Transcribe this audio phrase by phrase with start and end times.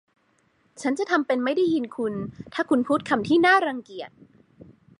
[0.81, 2.13] ฉันจะทำเป็นไม่ได้ยินคุณ
[2.53, 4.11] ถ้าคุณพูดคำที่น่ารังเกียจ